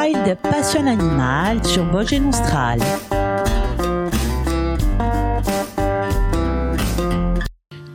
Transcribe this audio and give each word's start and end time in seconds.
Wild 0.00 0.34
Passion 0.42 0.86
Animal 0.86 1.62
sur 1.62 1.84
Vosges 1.84 2.22
Austral. 2.26 2.80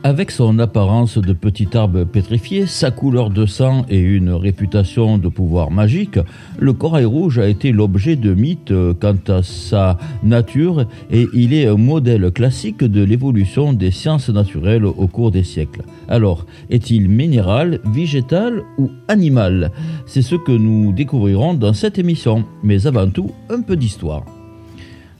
Avec 0.08 0.30
son 0.30 0.60
apparence 0.60 1.18
de 1.18 1.32
petit 1.32 1.76
arbre 1.76 2.04
pétrifié, 2.04 2.66
sa 2.66 2.92
couleur 2.92 3.28
de 3.28 3.44
sang 3.44 3.84
et 3.88 3.98
une 3.98 4.30
réputation 4.30 5.18
de 5.18 5.28
pouvoir 5.28 5.72
magique, 5.72 6.20
le 6.60 6.72
corail 6.72 7.06
rouge 7.06 7.40
a 7.40 7.48
été 7.48 7.72
l'objet 7.72 8.14
de 8.14 8.32
mythes 8.32 8.72
quant 9.00 9.16
à 9.26 9.42
sa 9.42 9.98
nature 10.22 10.86
et 11.10 11.26
il 11.34 11.52
est 11.52 11.66
un 11.66 11.76
modèle 11.76 12.30
classique 12.30 12.84
de 12.84 13.02
l'évolution 13.02 13.72
des 13.72 13.90
sciences 13.90 14.28
naturelles 14.28 14.86
au 14.86 15.08
cours 15.08 15.32
des 15.32 15.42
siècles. 15.42 15.82
Alors, 16.08 16.46
est-il 16.70 17.08
minéral, 17.08 17.80
végétal 17.92 18.62
ou 18.78 18.92
animal? 19.08 19.72
C'est 20.06 20.22
ce 20.22 20.36
que 20.36 20.52
nous 20.52 20.92
découvrirons 20.92 21.54
dans 21.54 21.72
cette 21.72 21.98
émission, 21.98 22.44
mais 22.62 22.86
avant 22.86 23.10
tout, 23.10 23.32
un 23.50 23.60
peu 23.60 23.74
d'histoire. 23.74 24.24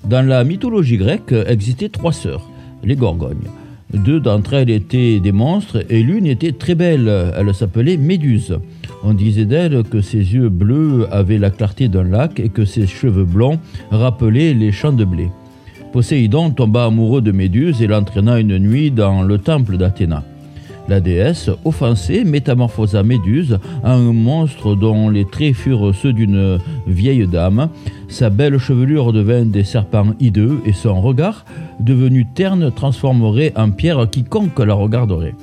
Dans 0.05 0.25
la 0.25 0.45
mythologie 0.45 0.97
grecque 0.97 1.35
existaient 1.49 1.89
trois 1.89 2.13
sœurs, 2.13 2.49
les 2.85 2.95
Gorgognes. 2.95 3.51
Deux 3.93 4.21
d'entre 4.21 4.55
elles 4.55 4.71
étaient 4.71 5.21
des 5.21 5.33
monstres 5.33 5.85
et 5.91 6.03
l'une 6.03 6.27
était 6.27 6.53
très 6.53 6.75
belle. 6.75 7.11
Elle 7.37 7.55
s'appelait 7.55 7.97
Méduse. 7.97 8.59
On 9.05 9.15
disait 9.15 9.45
d'elle 9.45 9.83
que 9.85 10.01
ses 10.01 10.19
yeux 10.19 10.49
bleus 10.49 11.07
avaient 11.11 11.39
la 11.39 11.51
clarté 11.51 11.89
d'un 11.89 12.05
lac 12.05 12.41
et 12.41 12.49
que 12.49 12.65
ses 12.65 12.87
cheveux 12.87 13.25
blonds 13.25 13.61
rappelaient 13.91 14.55
les 14.55 14.73
champs 14.73 14.93
de 14.93 15.05
blé. 15.05 15.29
Poséidon 15.93 16.51
tomba 16.51 16.85
amoureux 16.87 17.23
de 17.23 17.33
Méduse 17.33 17.81
et 17.81 17.87
l'entraîna 17.87 18.41
une 18.41 18.59
nuit 18.59 18.91
dans 18.91 19.23
le 19.23 19.39
temple 19.39 19.77
d'Athéna. 19.77 20.25
La 20.89 21.01
déesse, 21.01 21.51
offensée, 21.65 22.23
métamorphosa 22.25 23.03
Méduse 23.03 23.59
en 23.83 23.91
un 23.91 24.13
monstre 24.13 24.77
dont 24.77 25.11
les 25.11 25.25
traits 25.25 25.55
furent 25.55 25.95
ceux 25.95 26.13
d'une 26.13 26.59
vieille 26.87 27.27
dame. 27.27 27.71
Sa 28.09 28.31
belle 28.31 28.59
chevelure 28.59 29.13
devint 29.13 29.45
des 29.45 29.65
serpents 29.65 30.15
hideux 30.21 30.61
et 30.65 30.73
son 30.73 31.01
regard, 31.01 31.45
devenu 31.81 32.25
terne, 32.27 32.71
transformerait 32.71 33.53
en 33.57 33.71
pierre 33.71 34.09
quiconque 34.09 34.59
la 34.61 34.75
regarderait. 34.75 35.35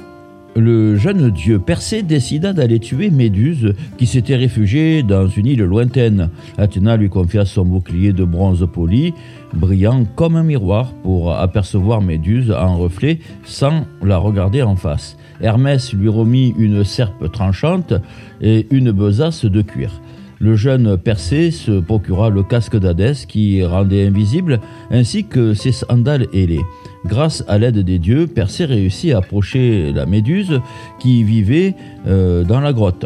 Le 0.56 0.96
jeune 0.98 1.32
dieu 1.32 1.58
Persée 1.58 2.04
décida 2.04 2.54
d'aller 2.54 2.80
tuer 2.80 3.10
Méduse, 3.10 3.74
qui 3.98 4.06
s'était 4.06 4.36
réfugiée 4.36 5.02
dans 5.02 5.28
une 5.28 5.48
île 5.48 5.64
lointaine. 5.64 6.30
Athéna 6.60 6.96
lui 6.96 7.10
confia 7.10 7.44
son 7.44 7.66
bouclier 7.66 8.14
de 8.14 8.24
bronze 8.24 8.68
poli, 8.72 9.16
brillant 9.56 10.06
comme 10.16 10.36
un 10.36 10.44
miroir, 10.44 10.94
pour 11.02 11.34
apercevoir 11.34 12.02
Méduse 12.02 12.52
en 12.52 12.78
reflet 12.78 13.18
sans 13.44 13.88
la 14.04 14.18
regarder 14.18 14.62
en 14.62 14.76
face. 14.76 15.18
Hermès 15.42 15.92
lui 15.92 16.10
remit 16.10 16.54
une 16.60 16.84
serpe 16.84 17.32
tranchante 17.32 17.96
et 18.40 18.68
une 18.70 18.92
besace 18.92 19.46
de 19.46 19.62
cuir. 19.64 20.02
Le 20.44 20.58
jeune 20.58 20.98
Persée 20.98 21.52
se 21.52 21.80
procura 21.80 22.30
le 22.30 22.44
casque 22.44 22.78
d'Hadès 22.78 23.26
qui 23.26 23.64
rendait 23.64 24.08
invisible, 24.08 24.60
ainsi 24.92 25.24
que 25.24 25.54
ses 25.54 25.72
sandales 25.72 26.28
ailées. 26.34 26.66
Grâce 27.06 27.46
à 27.48 27.58
l'aide 27.58 27.78
des 27.78 27.98
dieux, 27.98 28.28
Persée 28.28 28.66
réussit 28.66 29.14
à 29.14 29.20
approcher 29.20 29.94
la 29.94 30.06
méduse 30.06 30.60
qui 31.00 31.24
vivait 31.24 31.76
euh, 32.08 32.44
dans 32.44 32.60
la 32.60 32.74
grotte. 32.74 33.06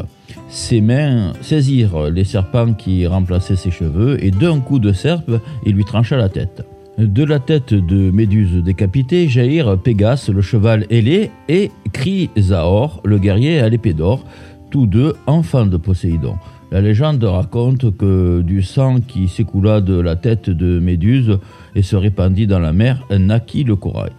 Ses 0.49 0.81
mains 0.81 1.33
saisirent 1.41 2.09
les 2.09 2.23
serpents 2.23 2.73
qui 2.73 3.05
remplaçaient 3.05 3.55
ses 3.55 3.69
cheveux 3.69 4.17
et 4.25 4.31
d'un 4.31 4.59
coup 4.59 4.79
de 4.79 4.91
serpe, 4.91 5.39
il 5.63 5.75
lui 5.75 5.85
trancha 5.85 6.17
la 6.17 6.29
tête. 6.29 6.65
De 6.97 7.23
la 7.23 7.37
tête 7.37 7.71
de 7.71 8.09
Méduse 8.09 8.63
décapitée 8.63 9.29
jaillirent 9.29 9.77
Pégase, 9.77 10.29
le 10.29 10.41
cheval 10.41 10.87
ailé, 10.89 11.29
et 11.49 11.69
Chrysaor, 11.93 12.99
le 13.05 13.19
guerrier 13.19 13.59
à 13.59 13.69
l'épée 13.69 13.93
d'or, 13.93 14.25
tous 14.71 14.87
deux 14.87 15.13
enfants 15.27 15.67
de 15.67 15.77
Poséidon. 15.77 16.35
La 16.69 16.81
légende 16.81 17.23
raconte 17.23 17.95
que 17.95 18.41
du 18.41 18.61
sang 18.61 18.99
qui 18.99 19.29
s'écoula 19.29 19.79
de 19.79 19.97
la 19.99 20.17
tête 20.17 20.49
de 20.49 20.79
Méduse 20.79 21.39
et 21.75 21.81
se 21.81 21.95
répandit 21.95 22.45
dans 22.45 22.59
la 22.59 22.73
mer 22.73 23.05
naquit 23.09 23.63
le 23.63 23.77
corail. 23.77 24.11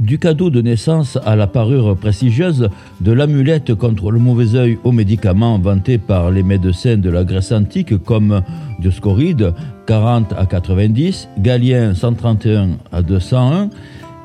Du 0.00 0.18
cadeau 0.18 0.50
de 0.50 0.60
naissance 0.60 1.18
à 1.24 1.36
la 1.36 1.46
parure 1.46 1.96
prestigieuse, 1.96 2.68
de 3.00 3.12
l'amulette 3.12 3.76
contre 3.76 4.10
le 4.10 4.18
mauvais 4.18 4.56
œil 4.56 4.76
aux 4.82 4.90
médicaments 4.90 5.56
vantés 5.60 5.98
par 5.98 6.32
les 6.32 6.42
médecins 6.42 6.96
de 6.96 7.10
la 7.10 7.22
Grèce 7.22 7.52
antique 7.52 7.96
comme 8.02 8.42
Dioscoride 8.80 9.54
40 9.86 10.32
à 10.36 10.46
90, 10.46 11.28
Galien 11.38 11.94
131 11.94 12.70
à 12.90 13.02
201, 13.02 13.70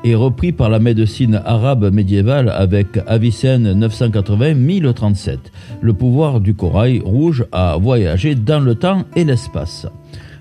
et 0.04 0.14
repris 0.14 0.52
par 0.52 0.70
la 0.70 0.78
médecine 0.78 1.40
arabe 1.44 1.92
médiévale 1.92 2.48
avec 2.48 2.98
Avicenne 3.06 3.80
980-1037. 3.86 5.38
Le 5.80 5.92
pouvoir 5.92 6.40
du 6.40 6.54
corail 6.54 7.00
rouge 7.04 7.44
a 7.52 7.76
voyagé 7.76 8.34
dans 8.34 8.60
le 8.60 8.74
temps 8.74 9.04
et 9.16 9.24
l'espace. 9.24 9.86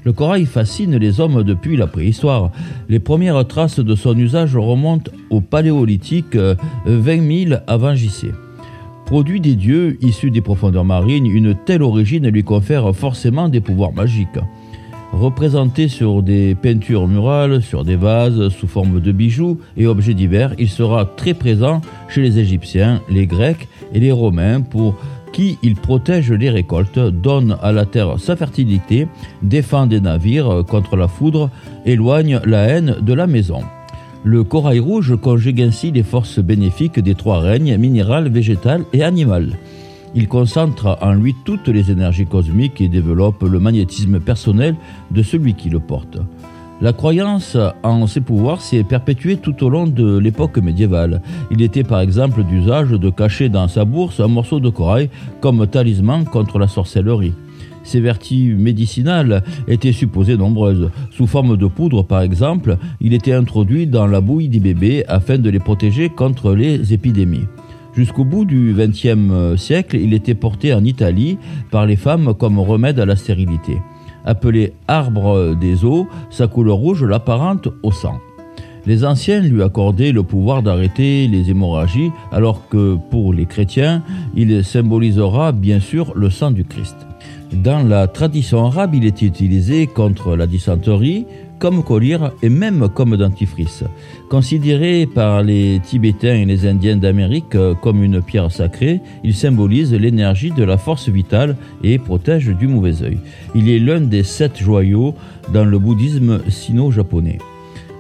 Le 0.03 0.13
corail 0.13 0.45
fascine 0.45 0.95
les 0.95 1.19
hommes 1.19 1.43
depuis 1.43 1.75
la 1.75 1.87
préhistoire. 1.87 2.51
Les 2.87 2.99
premières 2.99 3.45
traces 3.47 3.79
de 3.79 3.95
son 3.95 4.17
usage 4.17 4.55
remontent 4.55 5.11
au 5.29 5.41
paléolithique 5.41 6.37
20 6.85 7.47
000 7.47 7.61
avant 7.67 7.95
JC. 7.95 8.31
Produit 9.05 9.41
des 9.41 9.55
dieux 9.55 9.97
issus 10.01 10.31
des 10.31 10.41
profondeurs 10.41 10.85
marines, 10.85 11.25
une 11.25 11.55
telle 11.55 11.81
origine 11.81 12.27
lui 12.29 12.43
confère 12.43 12.95
forcément 12.95 13.49
des 13.49 13.59
pouvoirs 13.59 13.91
magiques. 13.91 14.39
Représenté 15.11 15.87
sur 15.87 16.21
des 16.21 16.55
peintures 16.55 17.07
murales, 17.07 17.61
sur 17.61 17.83
des 17.83 17.95
vases 17.95 18.49
sous 18.49 18.67
forme 18.67 19.01
de 19.01 19.11
bijoux 19.11 19.59
et 19.75 19.87
objets 19.87 20.13
divers, 20.13 20.53
il 20.59 20.69
sera 20.69 21.05
très 21.05 21.33
présent 21.33 21.81
chez 22.07 22.21
les 22.21 22.37
Égyptiens, 22.37 23.01
les 23.09 23.25
Grecs 23.25 23.67
et 23.93 23.99
les 23.99 24.11
Romains 24.11 24.61
pour 24.61 24.95
qui 25.33 25.57
il 25.61 25.75
protège 25.75 26.31
les 26.31 26.49
récoltes, 26.49 26.99
donne 26.99 27.57
à 27.61 27.71
la 27.71 27.85
terre 27.85 28.19
sa 28.19 28.35
fertilité, 28.35 29.07
défend 29.41 29.87
des 29.87 30.01
navires 30.01 30.63
contre 30.67 30.95
la 30.95 31.07
foudre, 31.07 31.49
éloigne 31.85 32.39
la 32.45 32.63
haine 32.63 32.95
de 33.01 33.13
la 33.13 33.27
maison. 33.27 33.61
Le 34.23 34.43
corail 34.43 34.79
rouge 34.79 35.15
conjugue 35.15 35.61
ainsi 35.61 35.91
les 35.91 36.03
forces 36.03 36.39
bénéfiques 36.39 36.99
des 36.99 37.15
trois 37.15 37.39
règnes 37.39 37.77
minéral, 37.77 38.29
végétal 38.29 38.83
et 38.93 39.03
animal. 39.03 39.57
Il 40.15 40.27
concentre 40.27 40.97
en 41.01 41.13
lui 41.13 41.35
toutes 41.45 41.67
les 41.67 41.91
énergies 41.91 42.25
cosmiques 42.25 42.81
et 42.81 42.87
développe 42.87 43.43
le 43.43 43.59
magnétisme 43.59 44.19
personnel 44.19 44.75
de 45.11 45.21
celui 45.21 45.53
qui 45.53 45.69
le 45.69 45.79
porte. 45.79 46.17
La 46.81 46.93
croyance 46.93 47.57
en 47.83 48.07
ses 48.07 48.21
pouvoirs 48.21 48.61
s'est 48.61 48.83
perpétuée 48.83 49.35
tout 49.37 49.65
au 49.65 49.69
long 49.69 49.85
de 49.85 50.17
l'époque 50.17 50.57
médiévale. 50.59 51.21
Il 51.51 51.61
était 51.61 51.83
par 51.83 51.99
exemple 51.99 52.43
d'usage 52.43 52.91
de 52.91 53.09
cacher 53.09 53.49
dans 53.49 53.67
sa 53.67 53.83
bourse 53.83 54.21
un 54.21 54.29
morceau 54.29 54.61
de 54.61 54.69
corail 54.69 55.09
comme 55.41 55.67
talisman 55.67 56.23
contre 56.23 56.57
la 56.57 56.69
sorcellerie. 56.69 57.33
Ses 57.83 57.99
vertus 57.99 58.55
médicinales 58.57 59.43
étaient 59.67 59.91
supposées 59.91 60.37
nombreuses. 60.37 60.89
Sous 61.11 61.27
forme 61.27 61.57
de 61.57 61.67
poudre, 61.67 62.03
par 62.03 62.21
exemple, 62.21 62.77
il 63.01 63.13
était 63.13 63.33
introduit 63.33 63.85
dans 63.85 64.07
la 64.07 64.21
bouille 64.21 64.47
des 64.47 64.59
bébés 64.59 65.03
afin 65.07 65.37
de 65.37 65.49
les 65.49 65.59
protéger 65.59 66.09
contre 66.09 66.53
les 66.53 66.93
épidémies. 66.93 67.47
Jusqu'au 67.99 68.23
bout 68.23 68.45
du 68.45 68.73
XXe 68.77 69.59
siècle, 69.61 69.97
il 69.97 70.13
était 70.13 70.33
porté 70.33 70.73
en 70.73 70.85
Italie 70.85 71.37
par 71.69 71.85
les 71.85 71.97
femmes 71.97 72.33
comme 72.33 72.57
remède 72.57 72.97
à 72.97 73.05
la 73.05 73.17
stérilité. 73.17 73.81
Appelé 74.23 74.71
arbre 74.87 75.53
des 75.59 75.83
eaux, 75.83 76.07
sa 76.29 76.47
couleur 76.47 76.77
rouge 76.77 77.03
l'apparente 77.03 77.67
au 77.83 77.91
sang. 77.91 78.19
Les 78.85 79.03
anciens 79.03 79.41
lui 79.41 79.61
accordaient 79.61 80.13
le 80.13 80.23
pouvoir 80.23 80.63
d'arrêter 80.63 81.27
les 81.27 81.49
hémorragies, 81.49 82.11
alors 82.31 82.69
que 82.69 82.95
pour 83.11 83.33
les 83.33 83.45
chrétiens, 83.45 84.01
il 84.33 84.63
symbolisera 84.63 85.51
bien 85.51 85.81
sûr 85.81 86.13
le 86.15 86.29
sang 86.29 86.51
du 86.51 86.63
Christ. 86.63 86.95
Dans 87.51 87.85
la 87.85 88.07
tradition 88.07 88.65
arabe, 88.65 88.95
il 88.95 89.05
est 89.05 89.21
utilisé 89.21 89.87
contre 89.87 90.37
la 90.37 90.47
dysenterie, 90.47 91.25
comme 91.59 91.83
collier 91.83 92.17
et 92.41 92.49
même 92.49 92.87
comme 92.93 93.17
dentifrice. 93.17 93.83
Considéré 94.29 95.05
par 95.05 95.43
les 95.43 95.79
Tibétains 95.83 96.35
et 96.35 96.45
les 96.45 96.65
Indiens 96.65 96.97
d'Amérique 96.97 97.57
comme 97.81 98.03
une 98.03 98.21
pierre 98.21 98.51
sacrée, 98.51 99.01
il 99.23 99.35
symbolise 99.35 99.93
l'énergie 99.93 100.51
de 100.51 100.63
la 100.63 100.77
force 100.77 101.09
vitale 101.09 101.57
et 101.83 101.99
protège 101.99 102.47
du 102.47 102.67
mauvais 102.67 103.03
œil. 103.03 103.19
Il 103.53 103.69
est 103.69 103.79
l'un 103.79 104.01
des 104.01 104.23
sept 104.23 104.57
joyaux 104.57 105.13
dans 105.53 105.65
le 105.65 105.77
bouddhisme 105.77 106.39
sino-japonais. 106.47 107.39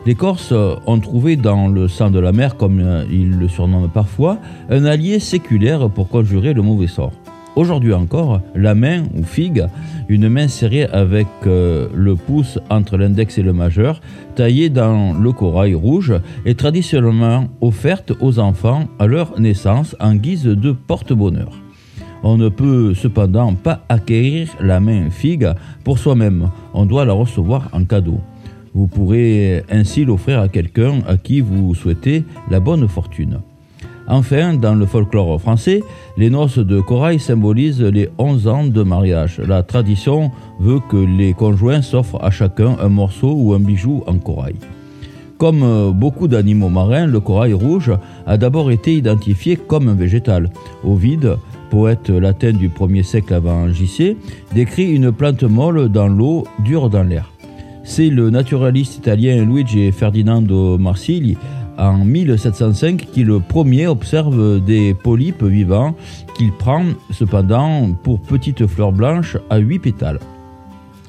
Les 0.05 0.15
Corses 0.15 0.53
ont 0.53 0.99
trouvé 0.99 1.35
dans 1.35 1.67
le 1.67 1.87
sang 1.87 2.09
de 2.09 2.19
la 2.19 2.31
mer, 2.31 2.55
comme 2.55 3.03
ils 3.11 3.37
le 3.37 3.47
surnomment 3.49 3.89
parfois, 3.89 4.39
un 4.69 4.85
allié 4.85 5.19
séculaire 5.19 5.89
pour 5.89 6.07
conjurer 6.07 6.53
le 6.53 6.61
mauvais 6.61 6.87
sort. 6.87 7.11
Aujourd'hui 7.55 7.93
encore, 7.93 8.41
la 8.55 8.75
main 8.75 9.03
ou 9.15 9.23
figue, 9.23 9.65
une 10.07 10.29
main 10.29 10.47
serrée 10.47 10.85
avec 10.85 11.27
euh, 11.45 11.87
le 11.93 12.15
pouce 12.15 12.59
entre 12.69 12.95
l'index 12.95 13.37
et 13.37 13.43
le 13.43 13.53
majeur, 13.53 14.01
taillée 14.35 14.69
dans 14.69 15.13
le 15.13 15.31
corail 15.31 15.73
rouge, 15.73 16.13
est 16.45 16.57
traditionnellement 16.57 17.47
offerte 17.61 18.13
aux 18.21 18.39
enfants 18.39 18.87
à 18.99 19.07
leur 19.07 19.39
naissance 19.39 19.95
en 19.99 20.15
guise 20.15 20.45
de 20.45 20.71
porte-bonheur. 20.71 21.51
On 22.23 22.37
ne 22.37 22.49
peut 22.49 22.93
cependant 22.93 23.53
pas 23.53 23.83
acquérir 23.89 24.49
la 24.59 24.79
main 24.79 25.09
figue 25.09 25.49
pour 25.83 25.99
soi-même, 25.99 26.49
on 26.73 26.85
doit 26.85 27.05
la 27.05 27.13
recevoir 27.13 27.69
en 27.71 27.83
cadeau. 27.83 28.19
Vous 28.73 28.87
pourrez 28.87 29.63
ainsi 29.69 30.05
l'offrir 30.05 30.39
à 30.39 30.47
quelqu'un 30.47 31.01
à 31.07 31.17
qui 31.17 31.41
vous 31.41 31.73
souhaitez 31.73 32.23
la 32.49 32.59
bonne 32.59 32.87
fortune. 32.87 33.39
Enfin, 34.09 34.55
dans 34.55 34.73
le 34.73 34.87
folklore 34.87 35.39
français, 35.39 35.83
les 36.17 36.31
noces 36.31 36.57
de 36.57 36.81
corail 36.81 37.19
symbolisent 37.19 37.83
les 37.83 38.09
11 38.17 38.47
ans 38.47 38.65
de 38.65 38.81
mariage. 38.81 39.39
La 39.47 39.61
tradition 39.61 40.31
veut 40.59 40.79
que 40.89 40.97
les 40.97 41.33
conjoints 41.33 41.83
s'offrent 41.83 42.21
à 42.23 42.31
chacun 42.31 42.75
un 42.81 42.89
morceau 42.89 43.31
ou 43.37 43.53
un 43.53 43.59
bijou 43.59 44.03
en 44.07 44.17
corail. 44.17 44.55
Comme 45.37 45.63
euh, 45.63 45.91
beaucoup 45.91 46.27
d'animaux 46.27 46.69
marins, 46.69 47.05
le 47.05 47.19
corail 47.19 47.53
rouge 47.53 47.93
a 48.25 48.37
d'abord 48.37 48.71
été 48.71 48.95
identifié 48.95 49.55
comme 49.55 49.87
un 49.87 49.93
végétal. 49.93 50.49
Ovide, 50.83 51.37
poète 51.69 52.09
latin 52.09 52.51
du 52.51 52.67
1er 52.67 53.03
siècle 53.03 53.33
avant 53.35 53.71
JC, 53.71 54.17
décrit 54.53 54.91
une 54.91 55.11
plante 55.11 55.43
molle 55.43 55.87
dans 55.87 56.07
l'eau, 56.07 56.45
dure 56.65 56.89
dans 56.89 57.03
l'air. 57.03 57.31
C'est 57.83 58.09
le 58.09 58.29
naturaliste 58.29 58.97
italien 58.97 59.45
Luigi 59.45 59.91
Ferdinando 59.91 60.77
Marsigli 60.77 61.37
en 61.79 62.05
1705 62.05 63.07
qui 63.11 63.23
le 63.23 63.39
premier 63.39 63.87
observe 63.87 64.63
des 64.63 64.93
polypes 64.93 65.43
vivants 65.43 65.95
qu'il 66.37 66.51
prend 66.51 66.83
cependant 67.11 67.91
pour 68.03 68.21
petites 68.21 68.67
fleurs 68.67 68.91
blanches 68.91 69.37
à 69.49 69.57
huit 69.57 69.79
pétales. 69.79 70.19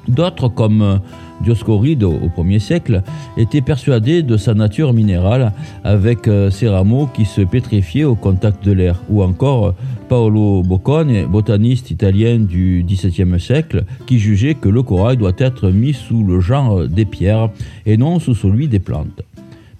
D'autres, 0.07 0.47
comme 0.47 0.99
Dioscoride 1.41 2.03
au 2.03 2.29
1er 2.35 2.59
siècle, 2.59 3.03
étaient 3.37 3.61
persuadés 3.61 4.23
de 4.23 4.37
sa 4.37 4.53
nature 4.53 4.93
minérale 4.93 5.53
avec 5.83 6.27
euh, 6.27 6.49
ses 6.49 6.67
rameaux 6.67 7.07
qui 7.13 7.25
se 7.25 7.41
pétrifiaient 7.41 8.03
au 8.03 8.15
contact 8.15 8.63
de 8.65 8.71
l'air. 8.71 9.01
Ou 9.09 9.23
encore 9.23 9.75
Paolo 10.09 10.63
Boccone, 10.63 11.25
botaniste 11.25 11.91
italien 11.91 12.39
du 12.39 12.83
XVIIe 12.87 13.39
siècle, 13.39 13.85
qui 14.05 14.19
jugeait 14.19 14.55
que 14.55 14.69
le 14.69 14.83
corail 14.83 15.17
doit 15.17 15.31
être 15.37 15.69
mis 15.69 15.93
sous 15.93 16.23
le 16.23 16.39
genre 16.39 16.87
des 16.87 17.05
pierres 17.05 17.49
et 17.85 17.97
non 17.97 18.19
sous 18.19 18.35
celui 18.35 18.67
des 18.67 18.79
plantes. 18.79 19.21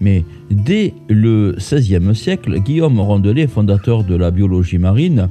Mais 0.02 0.26
dès 0.50 0.94
le 1.08 1.56
XVIe 1.58 2.16
siècle, 2.16 2.60
Guillaume 2.60 3.00
Rondelet, 3.00 3.48
fondateur 3.48 4.04
de 4.04 4.16
la 4.16 4.32
biologie 4.32 4.80
marine, 4.80 5.30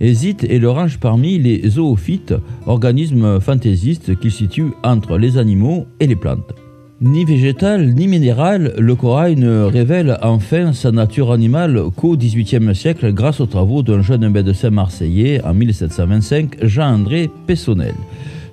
hésite 0.00 0.44
et 0.44 0.58
le 0.58 0.70
range 0.70 0.98
parmi 0.98 1.38
les 1.38 1.68
zoophytes, 1.68 2.34
organismes 2.66 3.40
fantaisistes 3.40 4.18
qu'il 4.20 4.30
situe 4.30 4.72
entre 4.84 5.18
les 5.18 5.38
animaux 5.38 5.86
et 5.98 6.06
les 6.06 6.16
plantes. 6.16 6.54
Ni 7.02 7.24
végétal 7.24 7.94
ni 7.94 8.06
minéral, 8.06 8.74
le 8.78 8.94
corail 8.94 9.36
ne 9.36 9.62
révèle 9.62 10.18
enfin 10.20 10.74
sa 10.74 10.92
nature 10.92 11.32
animale 11.32 11.80
qu'au 11.96 12.14
XVIIIe 12.14 12.74
siècle 12.74 13.14
grâce 13.14 13.40
aux 13.40 13.46
travaux 13.46 13.82
d'un 13.82 14.02
jeune 14.02 14.28
médecin 14.28 14.68
marseillais 14.68 15.42
en 15.42 15.54
1725, 15.54 16.62
Jean-André 16.62 17.30
Pessonnel. 17.46 17.94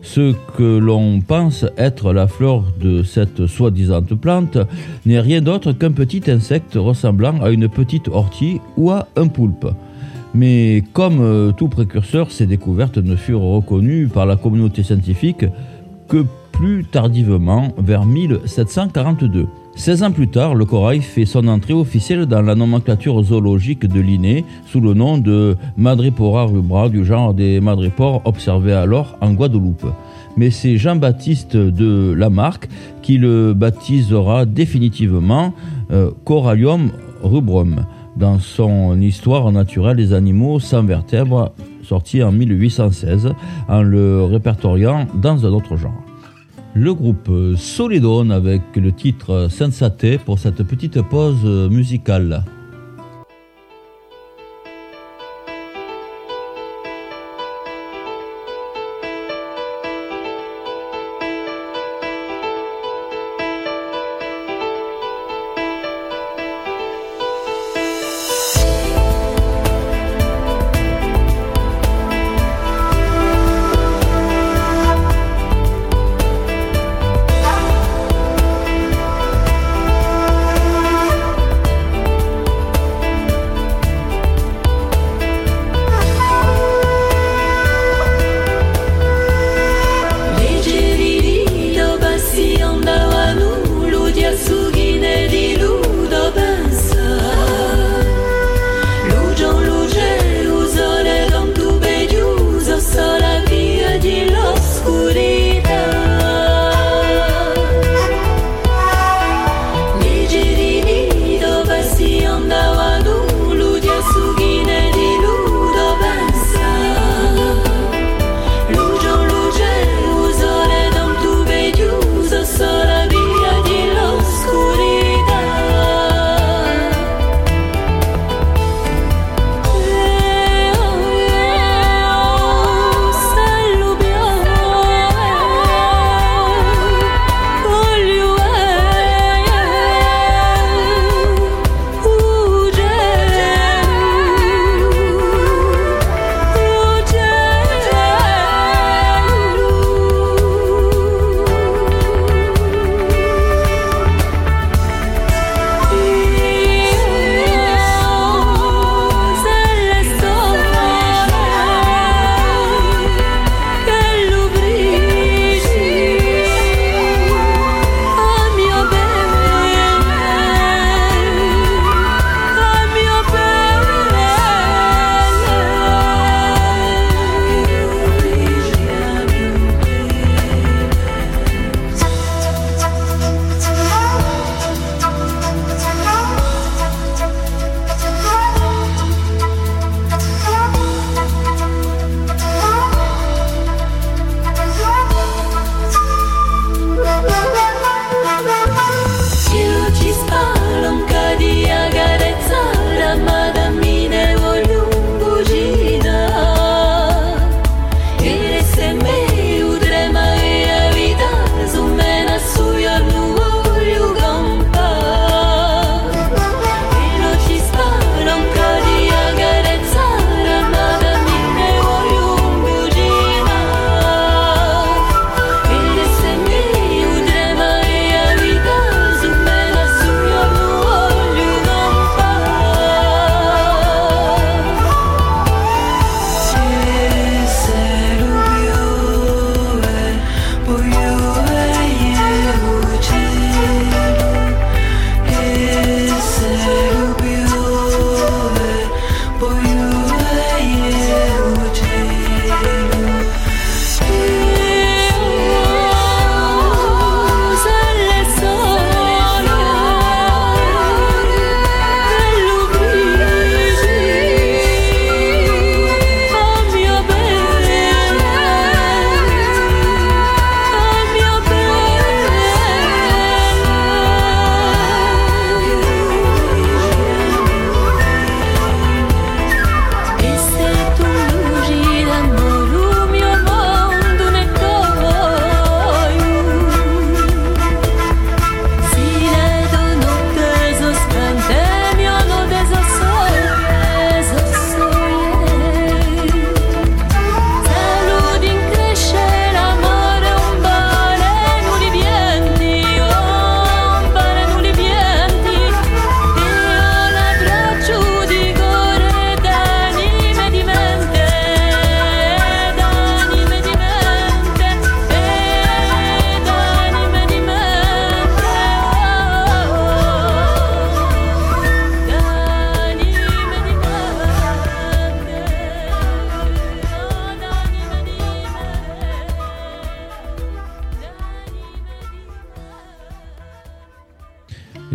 Ce 0.09 0.33
que 0.55 0.77
l'on 0.77 1.19
pense 1.19 1.65
être 1.77 2.13
la 2.13 2.27
fleur 2.27 2.63
de 2.79 3.03
cette 3.03 3.45
soi-disant 3.45 4.01
plante 4.01 4.57
n'est 5.05 5.19
rien 5.19 5.41
d'autre 5.41 5.73
qu'un 5.73 5.91
petit 5.91 6.31
insecte 6.31 6.75
ressemblant 6.75 7.41
à 7.41 7.49
une 7.49 7.67
petite 7.67 8.07
ortie 8.07 8.61
ou 8.77 8.89
à 8.89 9.07
un 9.17 9.27
poulpe. 9.27 9.67
Mais 10.33 10.81
comme 10.93 11.19
euh, 11.19 11.51
tout 11.51 11.67
précurseur, 11.67 12.31
ces 12.31 12.45
découvertes 12.45 12.97
ne 12.97 13.17
furent 13.17 13.41
reconnues 13.41 14.07
par 14.07 14.25
la 14.25 14.37
communauté 14.37 14.81
scientifique 14.81 15.45
que 16.07 16.25
plus 16.57 16.83
tardivement, 16.85 17.71
vers 17.77 18.03
1742. 18.03 19.47
16 19.75 20.01
ans 20.01 20.11
plus 20.11 20.27
tard, 20.27 20.55
le 20.55 20.65
corail 20.65 21.01
fait 21.01 21.25
son 21.25 21.47
entrée 21.47 21.73
officielle 21.73 22.25
dans 22.25 22.41
la 22.41 22.55
nomenclature 22.55 23.21
zoologique 23.21 23.85
de 23.85 23.99
Linné 23.99 24.43
sous 24.65 24.81
le 24.81 24.95
nom 24.95 25.19
de 25.19 25.55
Madrepora 25.77 26.45
rubra 26.45 26.89
du 26.89 27.05
genre 27.05 27.35
des 27.35 27.59
madrépores 27.59 28.23
observés 28.25 28.73
alors 28.73 29.17
en 29.21 29.33
Guadeloupe. 29.33 29.85
Mais 30.35 30.49
c'est 30.49 30.77
Jean-Baptiste 30.77 31.55
de 31.55 32.15
Lamarck 32.17 32.67
qui 33.03 33.19
le 33.19 33.53
baptisera 33.53 34.47
définitivement 34.47 35.53
euh, 35.91 36.09
Corallium 36.25 36.89
rubrum 37.21 37.85
dans 38.15 38.39
son 38.39 38.99
Histoire 38.99 39.51
naturelle 39.51 39.97
des 39.97 40.11
animaux 40.11 40.59
sans 40.59 40.83
vertèbres 40.83 41.53
sorti 41.83 42.23
en 42.23 42.31
1816 42.31 43.33
en 43.69 43.83
le 43.83 44.23
répertoriant 44.23 45.05
dans 45.21 45.45
un 45.45 45.49
autre 45.49 45.77
genre 45.77 46.06
le 46.77 46.93
groupe 46.93 47.31
Solidone 47.55 48.31
avec 48.31 48.61
le 48.75 48.91
titre 48.91 49.47
Sensate 49.49 50.19
pour 50.23 50.37
cette 50.37 50.61
petite 50.61 51.01
pause 51.01 51.43
musicale. 51.71 52.43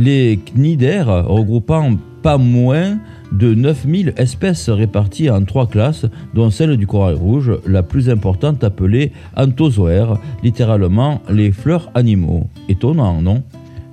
Les 0.03 0.37
cnidaires 0.45 1.27
regroupant 1.27 1.93
pas 2.23 2.37
moins 2.37 2.99
de 3.31 3.55
9000 3.55 4.15
espèces 4.17 4.69
réparties 4.69 5.31
en 5.31 5.45
trois 5.45 5.69
classes, 5.69 6.07
dont 6.35 6.51
celle 6.51 6.77
du 6.77 6.89
corail 6.89 7.15
rouge, 7.15 7.53
la 7.67 7.85
plus 7.85 8.11
importante 8.11 8.65
appelée 8.65 9.13
anthozoaire, 9.37 10.19
littéralement 10.43 11.23
les 11.31 11.53
fleurs 11.53 11.91
animaux. 11.95 12.49
Étonnant, 12.69 13.23
non? 13.23 13.43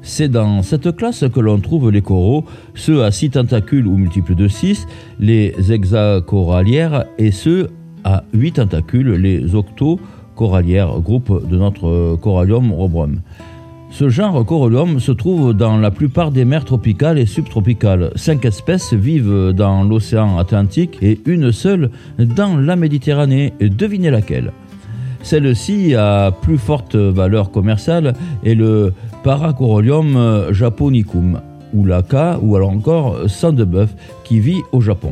C'est 0.02 0.30
dans 0.30 0.64
cette 0.64 0.96
classe 0.96 1.26
que 1.32 1.40
l'on 1.40 1.60
trouve 1.60 1.92
les 1.92 2.02
coraux, 2.02 2.46
ceux 2.74 3.04
à 3.04 3.12
six 3.12 3.30
tentacules 3.30 3.86
ou 3.86 3.96
multiples 3.96 4.34
de 4.34 4.48
6, 4.48 4.88
les 5.20 5.54
hexacorallières, 5.70 7.06
et 7.20 7.32
ceux 7.32 7.70
à 8.04 8.24
huit 8.34 8.54
tentacules, 8.54 9.12
les 9.12 9.54
octocorallières, 9.54 11.00
groupe 11.02 11.48
de 11.48 11.58
notre 11.58 12.16
corallium 12.16 12.72
robrum. 12.72 13.22
Ce 13.92 14.08
genre 14.08 14.46
Corallium 14.46 15.00
se 15.00 15.12
trouve 15.12 15.54
dans 15.54 15.78
la 15.78 15.92
plupart 15.92 16.32
des 16.32 16.46
mers 16.46 16.64
tropicales 16.64 17.20
et 17.20 17.26
subtropicales. 17.26 18.12
Cinq 18.16 18.46
espèces 18.46 18.94
vivent 18.94 19.52
dans 19.52 19.84
l'océan 19.84 20.38
Atlantique 20.38 20.98
et 21.02 21.20
une 21.26 21.52
seule 21.52 21.90
dans 22.18 22.56
la 22.56 22.76
Méditerranée. 22.76 23.54
Devinez 23.60 24.10
laquelle? 24.10 24.54
Celle-ci 25.22 25.96
a 25.96 26.32
plus 26.32 26.58
forte 26.58 26.96
valeur 26.96 27.52
commerciale 27.52 28.14
est 28.46 28.56
le 28.56 28.94
Paracorallium 29.24 30.46
japonicum, 30.52 31.42
ou 31.74 31.84
la 31.84 32.02
K, 32.02 32.42
ou 32.42 32.56
alors 32.56 32.70
encore 32.70 33.18
sang 33.28 33.52
de 33.52 33.66
bœuf, 33.66 33.94
qui 34.24 34.40
vit 34.40 34.62
au 34.72 34.80
Japon. 34.80 35.12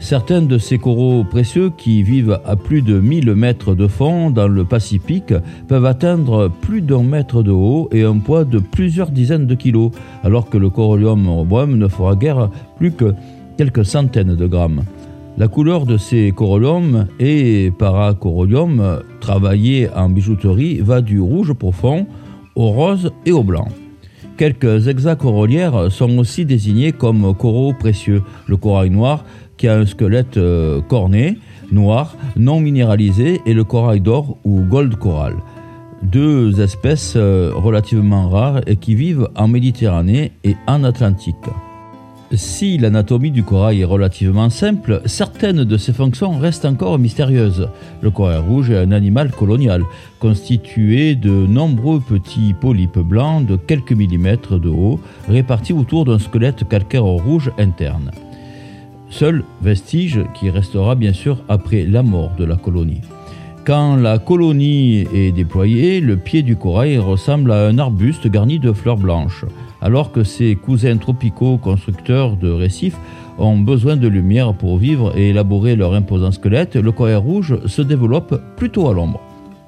Certains 0.00 0.40
de 0.40 0.56
ces 0.56 0.78
coraux 0.78 1.24
précieux 1.24 1.70
qui 1.76 2.02
vivent 2.02 2.40
à 2.46 2.56
plus 2.56 2.80
de 2.80 2.98
1000 2.98 3.34
mètres 3.34 3.74
de 3.74 3.86
fond 3.86 4.30
dans 4.30 4.48
le 4.48 4.64
Pacifique 4.64 5.34
peuvent 5.68 5.84
atteindre 5.84 6.50
plus 6.62 6.80
d'un 6.80 7.02
mètre 7.02 7.42
de 7.42 7.50
haut 7.50 7.88
et 7.92 8.02
un 8.02 8.16
poids 8.18 8.44
de 8.44 8.58
plusieurs 8.58 9.10
dizaines 9.10 9.46
de 9.46 9.54
kilos, 9.54 9.92
alors 10.24 10.48
que 10.48 10.56
le 10.56 10.70
corallium 10.70 11.28
robum 11.28 11.76
ne 11.76 11.86
fera 11.86 12.16
guère 12.16 12.50
plus 12.78 12.92
que 12.92 13.14
quelques 13.58 13.84
centaines 13.84 14.36
de 14.36 14.46
grammes. 14.46 14.84
La 15.36 15.48
couleur 15.48 15.84
de 15.84 15.98
ces 15.98 16.32
coralliums 16.32 17.06
et 17.20 17.70
paracorallium 17.78 19.00
travaillés 19.20 19.90
en 19.94 20.08
bijouterie 20.08 20.80
va 20.80 21.02
du 21.02 21.20
rouge 21.20 21.52
profond 21.52 22.06
au 22.56 22.70
rose 22.70 23.12
et 23.26 23.32
au 23.32 23.44
blanc. 23.44 23.68
Quelques 24.38 24.88
hexacorollières 24.88 25.92
sont 25.92 26.16
aussi 26.16 26.46
désignés 26.46 26.92
comme 26.92 27.34
coraux 27.34 27.74
précieux. 27.74 28.22
Le 28.46 28.56
corail 28.56 28.88
noir 28.88 29.26
qui 29.60 29.68
a 29.68 29.76
un 29.76 29.84
squelette 29.84 30.38
euh, 30.38 30.80
corné, 30.80 31.36
noir, 31.70 32.16
non 32.34 32.60
minéralisé, 32.60 33.42
et 33.44 33.52
le 33.52 33.62
corail 33.62 34.00
d'or 34.00 34.38
ou 34.42 34.62
gold 34.62 34.96
coral. 34.96 35.36
Deux 36.02 36.62
espèces 36.62 37.12
euh, 37.14 37.52
relativement 37.54 38.30
rares 38.30 38.62
et 38.66 38.76
qui 38.76 38.94
vivent 38.94 39.28
en 39.36 39.48
Méditerranée 39.48 40.32
et 40.44 40.56
en 40.66 40.82
Atlantique. 40.82 41.36
Si 42.32 42.78
l'anatomie 42.78 43.32
du 43.32 43.42
corail 43.42 43.82
est 43.82 43.84
relativement 43.84 44.48
simple, 44.48 45.02
certaines 45.04 45.64
de 45.64 45.76
ses 45.76 45.92
fonctions 45.92 46.38
restent 46.38 46.64
encore 46.64 46.98
mystérieuses. 46.98 47.68
Le 48.00 48.10
corail 48.10 48.38
rouge 48.38 48.70
est 48.70 48.78
un 48.78 48.92
animal 48.92 49.30
colonial, 49.30 49.82
constitué 50.20 51.16
de 51.16 51.30
nombreux 51.30 52.00
petits 52.00 52.54
polypes 52.58 53.00
blancs 53.00 53.44
de 53.44 53.56
quelques 53.56 53.92
millimètres 53.92 54.58
de 54.58 54.70
haut, 54.70 55.00
répartis 55.28 55.74
autour 55.74 56.06
d'un 56.06 56.18
squelette 56.18 56.66
calcaire 56.66 57.04
rouge 57.04 57.50
interne 57.58 58.10
seul 59.10 59.44
vestige 59.60 60.20
qui 60.34 60.48
restera 60.50 60.94
bien 60.94 61.12
sûr 61.12 61.38
après 61.48 61.84
la 61.84 62.02
mort 62.02 62.32
de 62.38 62.44
la 62.44 62.56
colonie. 62.56 63.02
Quand 63.66 63.96
la 63.96 64.18
colonie 64.18 65.06
est 65.14 65.32
déployée, 65.32 66.00
le 66.00 66.16
pied 66.16 66.42
du 66.42 66.56
corail 66.56 66.96
ressemble 66.98 67.52
à 67.52 67.66
un 67.66 67.78
arbuste 67.78 68.26
garni 68.26 68.58
de 68.58 68.72
fleurs 68.72 68.96
blanches. 68.96 69.44
Alors 69.82 70.12
que 70.12 70.24
ses 70.24 70.56
cousins 70.56 70.96
tropicaux 70.96 71.58
constructeurs 71.58 72.36
de 72.36 72.50
récifs 72.50 72.96
ont 73.38 73.58
besoin 73.58 73.96
de 73.96 74.08
lumière 74.08 74.54
pour 74.54 74.78
vivre 74.78 75.16
et 75.16 75.30
élaborer 75.30 75.76
leur 75.76 75.94
imposant 75.94 76.32
squelette, 76.32 76.76
le 76.76 76.92
corail 76.92 77.16
rouge 77.16 77.58
se 77.66 77.82
développe 77.82 78.40
plutôt 78.56 78.88
à 78.88 78.94
l'ombre. 78.94 79.20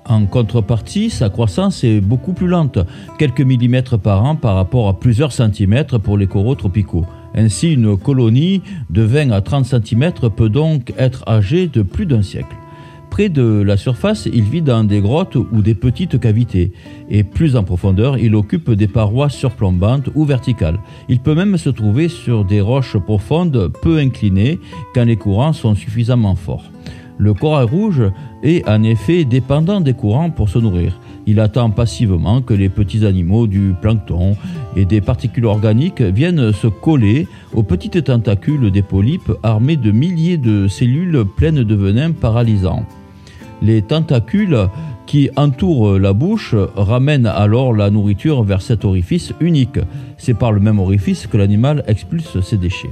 En 0.04 0.26
contrepartie, 0.26 1.10
sa 1.10 1.28
croissance 1.28 1.84
est 1.84 2.00
beaucoup 2.00 2.32
plus 2.32 2.48
lente, 2.48 2.78
quelques 3.18 3.40
millimètres 3.40 3.98
par 3.98 4.24
an 4.24 4.36
par 4.36 4.56
rapport 4.56 4.88
à 4.88 4.98
plusieurs 4.98 5.32
centimètres 5.32 5.98
pour 5.98 6.18
les 6.18 6.26
coraux 6.26 6.56
tropicaux. 6.56 7.06
Ainsi, 7.34 7.72
une 7.72 7.96
colonie 7.96 8.62
de 8.90 9.02
20 9.02 9.30
à 9.30 9.40
30 9.40 9.64
cm 9.64 10.12
peut 10.34 10.48
donc 10.48 10.92
être 10.98 11.24
âgée 11.28 11.66
de 11.66 11.82
plus 11.82 12.06
d'un 12.06 12.22
siècle. 12.22 12.56
Près 13.12 13.28
de 13.28 13.62
la 13.62 13.76
surface, 13.76 14.26
il 14.32 14.44
vit 14.44 14.62
dans 14.62 14.84
des 14.84 15.02
grottes 15.02 15.36
ou 15.36 15.60
des 15.60 15.74
petites 15.74 16.18
cavités, 16.18 16.72
et 17.10 17.24
plus 17.24 17.56
en 17.56 17.62
profondeur, 17.62 18.16
il 18.16 18.34
occupe 18.34 18.70
des 18.70 18.88
parois 18.88 19.28
surplombantes 19.28 20.08
ou 20.14 20.24
verticales. 20.24 20.78
Il 21.10 21.20
peut 21.20 21.34
même 21.34 21.58
se 21.58 21.68
trouver 21.68 22.08
sur 22.08 22.46
des 22.46 22.62
roches 22.62 22.96
profondes 22.96 23.70
peu 23.82 23.98
inclinées 23.98 24.58
quand 24.94 25.04
les 25.04 25.16
courants 25.16 25.52
sont 25.52 25.74
suffisamment 25.74 26.36
forts. 26.36 26.70
Le 27.18 27.34
corail 27.34 27.66
rouge 27.66 28.02
est 28.42 28.68
en 28.68 28.82
effet 28.82 29.24
dépendant 29.24 29.80
des 29.80 29.94
courants 29.94 30.30
pour 30.30 30.48
se 30.48 30.58
nourrir. 30.58 30.98
Il 31.26 31.38
attend 31.40 31.70
passivement 31.70 32.40
que 32.42 32.54
les 32.54 32.68
petits 32.68 33.06
animaux 33.06 33.46
du 33.46 33.74
plancton 33.80 34.36
et 34.76 34.84
des 34.84 35.00
particules 35.00 35.46
organiques 35.46 36.02
viennent 36.02 36.52
se 36.52 36.66
coller 36.66 37.28
aux 37.54 37.62
petites 37.62 38.04
tentacules 38.04 38.70
des 38.70 38.82
polypes 38.82 39.32
armés 39.42 39.76
de 39.76 39.92
milliers 39.92 40.38
de 40.38 40.66
cellules 40.66 41.24
pleines 41.36 41.62
de 41.62 41.74
venin 41.74 42.12
paralysant. 42.12 42.84
Les 43.60 43.82
tentacules 43.82 44.68
qui 45.06 45.30
entourent 45.36 45.98
la 45.98 46.12
bouche 46.12 46.54
ramènent 46.74 47.26
alors 47.26 47.72
la 47.74 47.90
nourriture 47.90 48.42
vers 48.42 48.62
cet 48.62 48.84
orifice 48.84 49.32
unique. 49.40 49.78
C'est 50.16 50.34
par 50.34 50.52
le 50.52 50.60
même 50.60 50.78
orifice 50.78 51.26
que 51.26 51.36
l'animal 51.36 51.84
expulse 51.86 52.40
ses 52.40 52.56
déchets. 52.56 52.90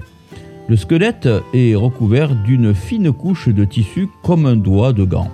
Le 0.71 0.77
squelette 0.77 1.29
est 1.53 1.75
recouvert 1.75 2.33
d'une 2.33 2.75
fine 2.75 3.12
couche 3.12 3.49
de 3.49 3.65
tissu 3.65 4.09
comme 4.23 4.47
un 4.47 4.55
doigt 4.55 4.93
de 4.93 5.03
gant. 5.03 5.29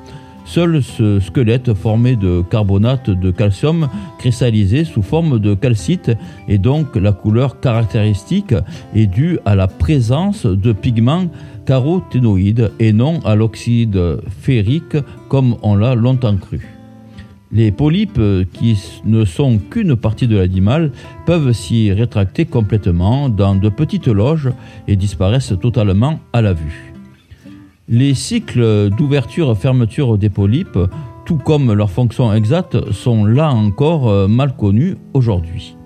Seul 0.47 0.83
ce 0.83 1.21
squelette 1.21 1.75
formé 1.75 2.17
de 2.17 2.43
carbonate 2.51 3.11
de 3.11 3.31
calcium 3.31 3.91
cristallisé 4.19 4.85
sous 4.85 5.03
forme 5.03 5.39
de 5.39 5.53
calcite 5.53 6.11
et 6.49 6.57
donc 6.57 6.97
la 6.97 7.13
couleur 7.13 7.61
caractéristique 7.61 8.55
est 8.95 9.07
due 9.07 9.39
à 9.45 9.55
la 9.55 9.67
présence 9.67 10.47
de 10.47 10.73
pigments 10.73 11.27
caroténoïdes 11.67 12.73
et 12.79 12.95
non 12.95 13.21
à 13.27 13.35
l'oxyde 13.35 14.01
ferrique 14.41 14.97
comme 15.29 15.57
on 15.61 15.77
l'a 15.77 15.95
longtemps 15.95 16.39
cru. 16.39 16.76
Les 17.53 17.71
polypes, 17.71 18.21
qui 18.53 18.77
ne 19.05 19.25
sont 19.25 19.59
qu'une 19.59 19.97
partie 19.97 20.27
de 20.27 20.37
l'animal, 20.37 20.91
peuvent 21.27 21.53
s'y 21.53 21.93
rétracter 21.93 22.45
complètement 22.45 23.29
dans 23.29 23.55
de 23.55 23.69
petites 23.69 24.09
loges 24.09 24.51
et 24.89 24.97
disparaissent 24.97 25.55
totalement 25.61 26.19
à 26.33 26.43
la 26.43 26.53
vue. 26.53 26.93
Les 27.89 28.15
cycles 28.15 28.91
d'ouverture-fermeture 28.91 30.19
des 30.19 30.29
polypes, 30.29 30.79
tout 31.25 31.37
comme 31.37 31.73
leurs 31.73 31.91
fonctions 31.91 32.33
exactes, 32.33 32.91
sont 32.91 33.25
là 33.25 33.53
encore 33.53 34.09
euh, 34.09 34.27
mal 34.27 34.57
connus 34.57 34.97
aujourd'hui. 35.15 35.77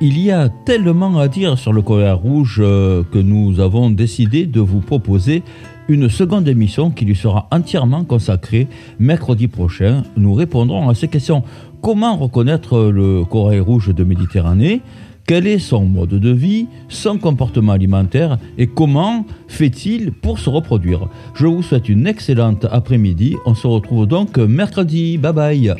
Il 0.00 0.18
y 0.18 0.30
a 0.30 0.48
tellement 0.48 1.18
à 1.18 1.28
dire 1.28 1.58
sur 1.58 1.74
le 1.74 1.82
colère 1.82 2.18
rouge 2.18 2.60
euh, 2.62 3.02
que 3.12 3.18
nous 3.18 3.60
avons 3.60 3.90
décidé 3.90 4.46
de 4.46 4.60
vous 4.60 4.80
proposer 4.80 5.42
une 5.88 6.08
seconde 6.08 6.48
émission 6.48 6.90
qui 6.90 7.04
lui 7.04 7.16
sera 7.16 7.48
entièrement 7.50 8.04
consacrée. 8.04 8.68
Mercredi 8.98 9.48
prochain, 9.48 10.02
nous 10.16 10.34
répondrons 10.34 10.88
à 10.88 10.94
ces 10.94 11.08
questions. 11.08 11.42
Comment 11.82 12.16
reconnaître 12.16 12.78
le 12.90 13.24
corail 13.24 13.60
rouge 13.60 13.94
de 13.94 14.04
Méditerranée? 14.04 14.82
Quel 15.26 15.46
est 15.48 15.58
son 15.58 15.84
mode 15.84 16.10
de 16.10 16.30
vie, 16.30 16.68
son 16.88 17.18
comportement 17.18 17.72
alimentaire? 17.72 18.38
Et 18.58 18.68
comment 18.68 19.26
fait-il 19.48 20.12
pour 20.12 20.38
se 20.38 20.48
reproduire? 20.48 21.08
Je 21.34 21.46
vous 21.46 21.62
souhaite 21.62 21.88
une 21.88 22.06
excellente 22.06 22.64
après-midi. 22.70 23.36
On 23.44 23.54
se 23.54 23.66
retrouve 23.66 24.06
donc 24.06 24.38
mercredi. 24.38 25.18
Bye 25.18 25.32
bye. 25.32 25.74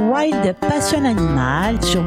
Wild 0.00 0.54
Passion 0.60 1.04
Animal 1.04 1.82
sur. 1.82 2.04